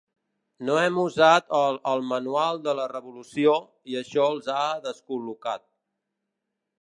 No 0.67 0.75
hem 0.83 0.95
usat 1.01 1.51
el 1.57 1.77
el 1.91 2.01
“manual 2.13 2.61
de 2.69 2.75
la 2.81 2.87
revolució” 2.93 3.53
i 3.93 3.99
això 4.01 4.25
els 4.31 4.49
ha 4.55 4.65
descol·locat. 4.87 5.65